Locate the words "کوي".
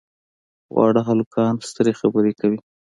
2.39-2.59